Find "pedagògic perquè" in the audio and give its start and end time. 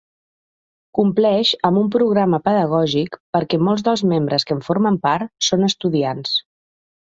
2.47-3.61